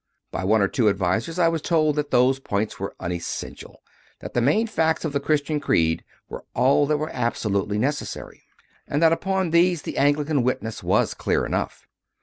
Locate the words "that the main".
4.19-4.65